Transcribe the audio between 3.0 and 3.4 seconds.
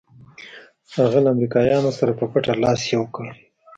کړ.